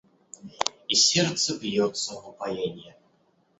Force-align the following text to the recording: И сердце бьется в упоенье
И 0.87 0.95
сердце 0.95 1.59
бьется 1.59 2.15
в 2.15 2.29
упоенье 2.29 2.97